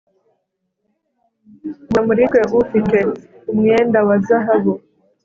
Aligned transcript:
Gura 1.85 2.01
muri 2.07 2.21
twe 2.29 2.41
ufite 2.61 2.97
umwenda 3.51 3.99
wa 4.07 4.15
zahabu 4.25 4.73